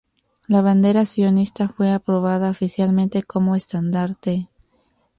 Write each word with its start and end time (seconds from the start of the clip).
La 0.47 0.61
bandera 0.63 1.05
sionista 1.05 1.69
fue 1.69 1.91
aprobada 1.91 2.49
oficialmente 2.49 3.21
como 3.21 3.55
estandarte. 3.55 4.47